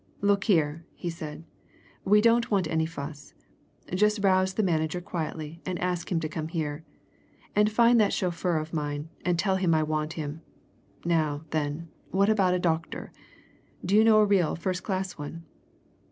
[0.21, 1.43] "Look here!" he said.
[2.03, 3.35] "We don't want any fuss.
[3.93, 6.83] Just rouse the manager quietly, and ask him to come here.
[7.55, 10.41] And find that chauffeur of mine, and tell him I want him.
[11.05, 13.11] Now, then, what about a doctor?
[13.85, 15.43] Do you know a real, first class one?"